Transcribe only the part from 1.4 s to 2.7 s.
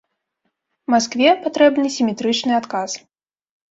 патрэбны сіметрычны